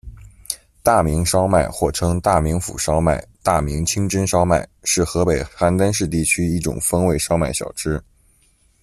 [0.81, 8.01] 大名烧麦或称大名府烧麦、大名清真烧麦，是河北邯郸市地区一种风味烧麦小吃。